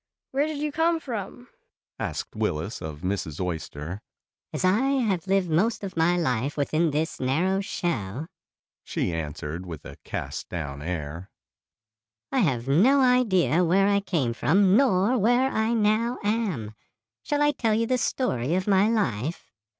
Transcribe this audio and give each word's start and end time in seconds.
"Where 0.31 0.47
did 0.47 0.57
you 0.57 0.71
come 0.71 0.99
from?" 0.99 1.47
asked 1.99 2.35
Willis 2.35 2.81
of 2.81 3.01
Mrs. 3.01 3.39
Oyster. 3.39 4.01
"As 4.51 4.65
I 4.65 4.79
have 4.79 5.27
lived 5.27 5.51
most 5.51 5.83
of 5.83 5.95
my 5.95 6.17
life 6.17 6.57
within 6.57 6.89
this 6.89 7.19
narrow 7.19 7.61
shell," 7.61 8.25
she 8.83 9.13
answered 9.13 9.63
with 9.63 9.85
a 9.85 9.97
cast 10.03 10.49
down 10.49 10.81
air, 10.81 11.29
"I 12.31 12.39
have 12.39 12.67
no 12.67 12.99
idea 13.01 13.63
where 13.63 13.87
I 13.87 13.99
came 13.99 14.33
from 14.33 14.75
nor 14.75 15.19
where 15.19 15.51
I 15.51 15.75
now 15.75 16.17
am. 16.23 16.73
Shall 17.21 17.43
I 17.43 17.51
tell 17.51 17.75
you 17.75 17.85
the 17.85 17.99
story 17.99 18.55
of 18.55 18.65
my 18.65 18.89
life?" 18.89 19.51